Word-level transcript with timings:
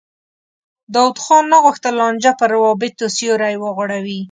داود 0.93 1.17
خان 1.23 1.43
نه 1.51 1.57
غوښتل 1.65 1.93
لانجه 1.99 2.31
پر 2.39 2.49
روابطو 2.55 3.05
سیوری 3.15 3.55
وغوړوي. 3.59 4.19